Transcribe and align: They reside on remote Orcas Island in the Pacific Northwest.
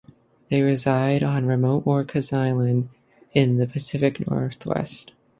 They 0.49 0.63
reside 0.63 1.23
on 1.23 1.45
remote 1.45 1.85
Orcas 1.85 2.35
Island 2.35 2.89
in 3.35 3.57
the 3.57 3.67
Pacific 3.67 4.27
Northwest. 4.27 5.11